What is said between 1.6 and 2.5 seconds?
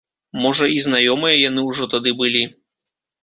ўжо тады былі.